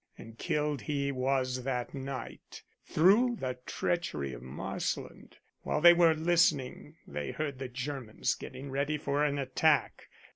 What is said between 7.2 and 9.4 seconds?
heard the Germans getting ready for an